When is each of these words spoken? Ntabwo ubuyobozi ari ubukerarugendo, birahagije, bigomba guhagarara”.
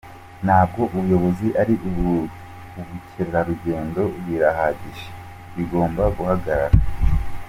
Ntabwo 0.45 0.81
ubuyobozi 0.95 1.47
ari 1.61 1.73
ubukerarugendo, 1.87 4.01
birahagije, 4.25 5.07
bigomba 5.55 6.03
guhagarara”. 6.17 6.77